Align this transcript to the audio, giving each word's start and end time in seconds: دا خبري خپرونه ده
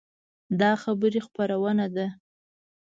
دا 0.59 0.71
خبري 0.83 1.19
خپرونه 1.27 1.85
ده 1.95 2.07